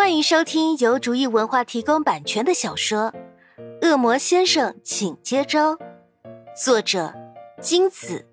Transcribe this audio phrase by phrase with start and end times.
[0.00, 3.12] 欢迎收听由竹意文化提供版权的小说
[3.86, 5.74] 《恶魔先生，请接招》，
[6.56, 7.12] 作者
[7.60, 8.26] 金子，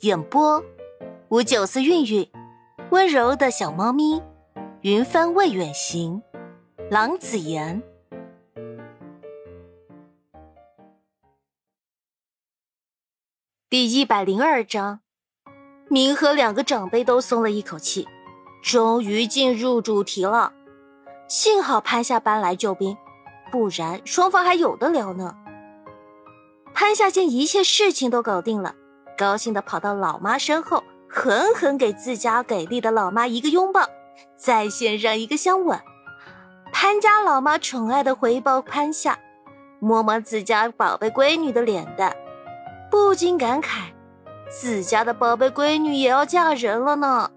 [0.00, 0.62] 演播
[1.30, 2.30] 吴九思、韵韵，
[2.90, 4.22] 温柔的小猫咪，
[4.82, 6.22] 云帆未远行，
[6.90, 7.82] 郎子言。
[13.70, 15.00] 第一百零二章，
[15.88, 18.06] 明和两个长辈都松了一口气。
[18.62, 20.52] 终于进入主题了，
[21.28, 22.96] 幸好潘夏搬来救兵，
[23.50, 25.34] 不然双方还有的聊呢。
[26.72, 28.74] 潘夏见一切事情都搞定了，
[29.16, 33.88] 高兴的跑到老妈身后，狠狠给自家给力的老妈一个拥抱，
[34.36, 35.80] 再献上一个香吻。
[36.72, 39.18] 潘家老妈宠爱的回报潘夏，
[39.80, 42.14] 摸摸自家宝贝闺女的脸蛋，
[42.88, 43.86] 不禁感慨：
[44.48, 47.30] 自家的宝贝闺女也要嫁人了呢。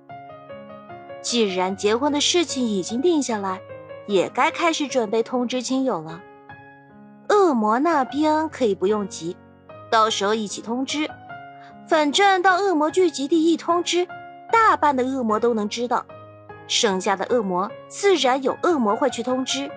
[1.21, 3.61] 既然结婚的事情已经定下来，
[4.09, 6.19] 也该开始准备通知亲友了。
[7.29, 9.37] 恶魔那边可以不用急，
[9.91, 11.07] 到时候一起通知。
[11.87, 14.07] 反正到恶魔聚集地一通知，
[14.51, 16.03] 大半的恶魔都能知道，
[16.67, 19.69] 剩下的恶魔自然有恶魔会去通知。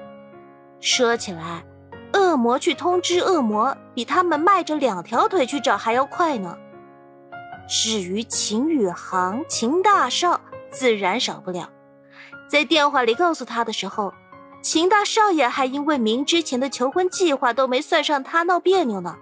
[0.81, 1.63] 说起来，
[2.15, 6.57] 恶魔去通知恶魔，比他们迈着两条腿去找还要快呢。
[7.69, 10.41] 至于秦宇航、秦大少。
[10.71, 11.69] 自然少不了，
[12.49, 14.15] 在电话里告诉他的时候，
[14.63, 19.17] 秦大少爷还因为明之前的求婚计划都没算上他闹别扭呢。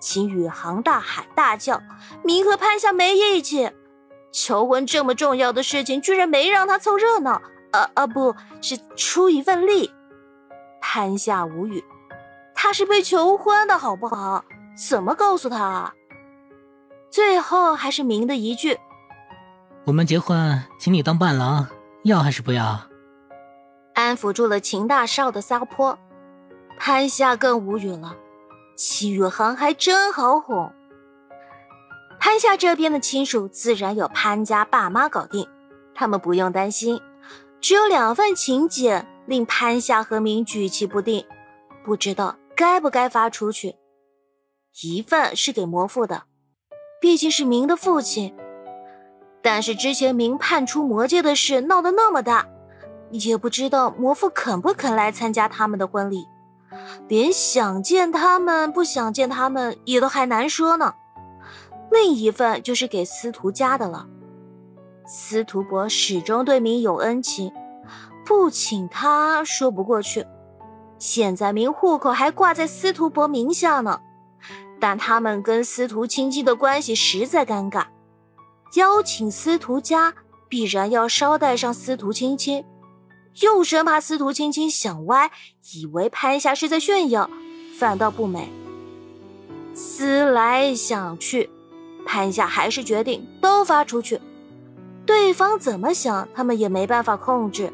[0.00, 1.82] 秦宇航大喊大叫
[2.24, 3.70] ：“明和潘夏没义气，
[4.32, 7.32] 求婚这么重要的事情，居然没让他凑热闹，
[7.72, 9.92] 啊啊，不是出一份力。”
[10.80, 11.84] 潘夏无语，
[12.54, 14.42] 他是被求婚的好不好？
[14.88, 15.92] 怎么告诉他？
[17.10, 18.78] 最后还是明的一句。
[19.84, 21.66] 我们结婚，请你当伴郎，
[22.04, 22.80] 要还是不要？
[24.10, 25.96] 安抚住了秦大少的撒泼，
[26.76, 28.16] 潘夏更无语了。
[28.76, 30.72] 齐宇航还真好哄。
[32.18, 35.46] 潘夏这边的亲属自然有潘家爸妈搞定，
[35.94, 37.00] 他们不用担心。
[37.60, 41.24] 只有两份请柬令潘夏和明举棋不定，
[41.84, 43.76] 不知道该不该发出去。
[44.82, 46.24] 一份是给魔父的，
[47.00, 48.34] 毕竟是明的父亲。
[49.40, 52.48] 但是之前明叛出魔界的事闹得那么大，
[53.10, 56.26] 也不知道魔父肯不肯来参加他们的婚礼，
[57.08, 60.94] 连想见他们不想见他们也都还难说呢。
[61.90, 64.06] 另一份就是给司徒家的了，
[65.06, 67.52] 司徒伯始终对明有恩情，
[68.24, 70.24] 不请他说不过去。
[70.98, 74.00] 现在明户口还挂在司徒伯名下呢，
[74.78, 77.86] 但他们跟司徒亲戚的关系实在尴尬。
[78.76, 80.14] 邀请司徒家，
[80.48, 82.64] 必然要捎带上司徒青青，
[83.40, 85.30] 又生怕司徒青青想歪，
[85.72, 87.30] 以为潘夏是在炫耀，
[87.78, 88.50] 反倒不美。
[89.74, 91.48] 思来想去，
[92.04, 94.20] 潘夏还是决定都发出去。
[95.06, 97.72] 对方怎么想，他们也没办法控制。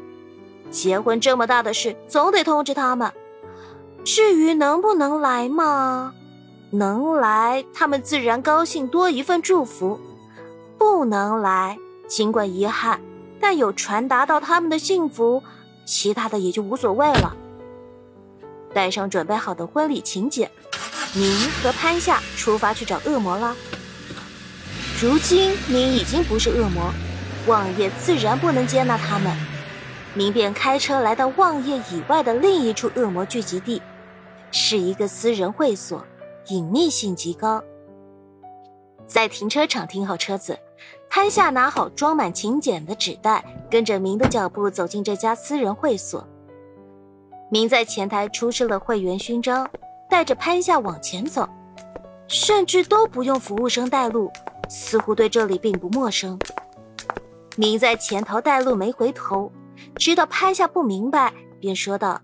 [0.69, 3.11] 结婚这么大的事，总得通知他们。
[4.03, 6.13] 至于能不能来嘛，
[6.71, 9.99] 能来，他们自然高兴，多一份祝福。
[10.77, 13.01] 不能来，尽管遗憾，
[13.49, 15.41] 但有传达到他们的幸福，
[15.85, 17.33] 其他的也就无所谓了。
[18.73, 20.51] 带上准备好的婚礼请柬，
[21.13, 23.55] 您和潘夏出发去找恶魔了。
[25.01, 26.91] 如今您已经不是恶魔，
[27.47, 29.33] 望叶自然不能接纳他们。
[30.13, 33.81] 您便开车来到望叶以外的另一处恶魔聚集地，
[34.51, 36.05] 是一个私人会所，
[36.49, 37.63] 隐秘性极高。
[39.07, 40.59] 在停车场停好车子。
[41.09, 46.25] 潘夏拿好装满请柬的纸袋，跟着明的脚步走进这家私人会所。
[47.49, 49.67] 明在前台出示了会员勋章，
[50.09, 51.47] 带着潘夏往前走，
[52.27, 54.31] 甚至都不用服务生带路，
[54.69, 56.37] 似乎对这里并不陌生。
[57.55, 59.51] 明在前头带路，没回头，
[59.95, 62.21] 直到潘夏不明白，便说道：“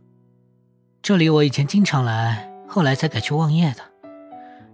[1.01, 3.81] 这里我以前经常来，后来才改去望叶的。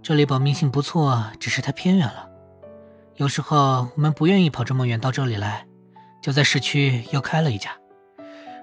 [0.02, 2.28] 这里保密性不错，只是太偏远了。”
[3.20, 5.68] 有时候我们不愿意跑这么远到这里来，
[6.22, 7.70] 就在市区又开了一家。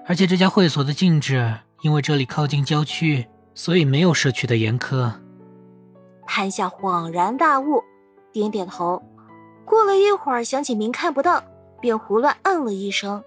[0.07, 5.11] 而且这家会所的禁止，因为这里靠近郊区，所以没有社区的严苛。
[6.25, 7.83] 潘夏恍然大悟，
[8.33, 9.03] 点点头。
[9.63, 11.43] 过了一会儿，想起明看不到，
[11.79, 13.23] 便胡乱嗯了一声。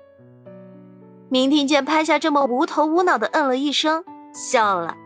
[1.29, 4.03] 明听见潘夏这么无头无脑的嗯了一声，
[4.35, 4.97] 笑了。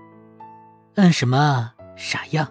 [0.95, 1.73] 嗯什么？
[1.97, 2.49] 傻样！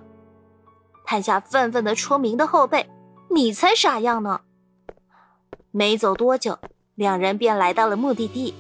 [1.05, 2.87] 潘夏愤愤地戳明的后背。
[3.33, 4.41] 你才傻样呢！
[5.71, 6.59] 没走多久，
[6.94, 8.53] 两人便来到了目的地。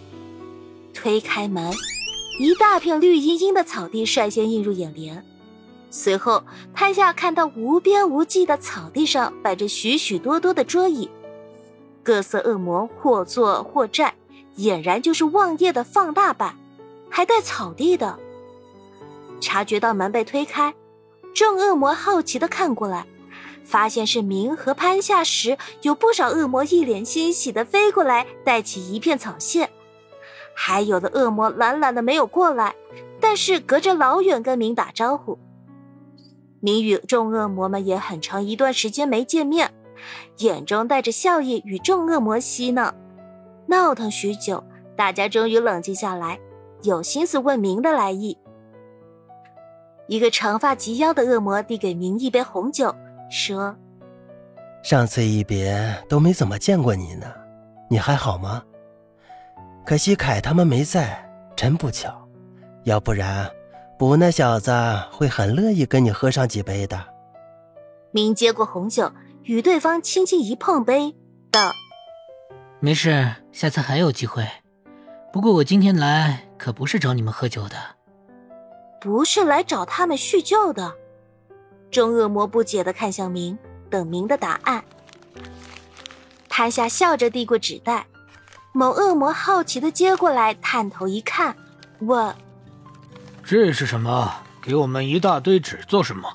[0.95, 1.71] 推开门，
[2.39, 5.23] 一大片绿茵茵的草地率先映入眼帘。
[5.91, 6.43] 随后，
[6.73, 11.07] 潘夏看到无边无际的草地上摆着许许多多的桌椅，
[12.01, 14.15] 各色恶魔或坐或站，
[14.57, 16.57] 俨然就是望夜的放大版，
[17.11, 18.17] 还带草地的。
[19.39, 20.73] 察觉到门被推开，
[21.35, 23.05] 众恶魔好奇的看过来。
[23.63, 29.67] 发现是明和潘夏时，有不少恶魔一脸欣喜的飞过来，带起一片草屑；
[30.53, 32.75] 还有的恶魔懒懒的没有过来，
[33.19, 35.39] 但是隔着老远跟明打招呼。
[36.59, 39.73] 明与众恶魔们也很长一段时间没见面，
[40.37, 42.93] 眼中带着笑意与众恶魔嬉闹，
[43.67, 44.63] 闹腾许久，
[44.95, 46.39] 大家终于冷静下来，
[46.83, 48.37] 有心思问明的来意。
[50.07, 52.93] 一个长发及腰的恶魔递给明一杯红酒。
[53.33, 53.75] 说
[54.85, 55.75] ：“上次一别
[56.07, 57.25] 都没怎么见过你呢，
[57.89, 58.63] 你还好吗？
[59.83, 62.15] 可惜凯他们没在，真不巧。
[62.83, 63.49] 要不然，
[63.97, 64.71] 卜那小子
[65.11, 67.03] 会很乐意跟你喝上几杯的。”
[68.13, 69.11] 明接过红酒，
[69.45, 71.15] 与对方轻轻一碰杯，
[71.49, 71.71] 道
[72.79, 74.47] ：“没事，下次还有机会。
[75.31, 77.77] 不过我今天来可不是找你们喝酒的，
[79.01, 80.93] 不是来找他们叙旧的。”
[81.93, 83.57] 众恶魔不解的看向明，
[83.89, 84.83] 等明的答案。
[86.49, 88.05] 潘夏笑着递过纸袋，
[88.73, 91.55] 某恶魔好奇的接过来，探头一看，
[91.99, 92.35] 问
[93.45, 94.33] ：“这是什么？
[94.61, 96.33] 给我们一大堆纸做什么？”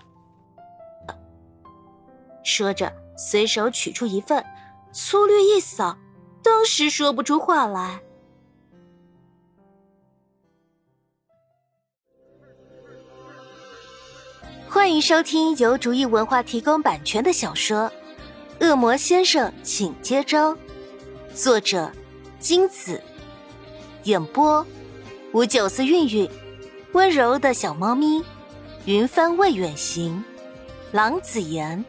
[2.44, 4.44] 说着，随手取出一份，
[4.92, 5.98] 粗略一扫，
[6.42, 8.00] 当时说不出话来。
[14.78, 17.90] 欢迎收听由竹意文化提供版权的小说
[18.64, 20.54] 《恶魔先生，请接招》，
[21.34, 21.90] 作者
[22.38, 23.02] 金子，
[24.04, 24.64] 演播
[25.32, 26.30] 五九四韵韵，
[26.92, 28.22] 温柔的小猫咪，
[28.84, 30.22] 云帆未远行，
[30.92, 31.84] 郎子言。